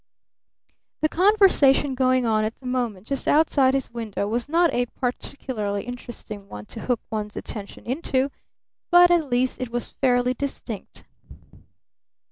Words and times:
The 1.01 1.09
conversation 1.09 1.93
going 1.93 2.25
on 2.25 2.43
at 2.43 2.59
the 2.59 2.65
moment 2.65 3.05
just 3.05 3.27
outside 3.27 3.75
his 3.75 3.91
window 3.91 4.27
was 4.27 4.49
not 4.49 4.73
a 4.73 4.87
particularly 4.87 5.83
interesting 5.83 6.49
one 6.49 6.65
to 6.73 6.79
hook 6.79 7.01
one's 7.11 7.37
attention 7.37 7.85
into, 7.85 8.31
but 8.89 9.11
at 9.11 9.29
least 9.29 9.61
it 9.61 9.69
was 9.69 9.89
fairly 9.89 10.33
distinct. 10.33 11.03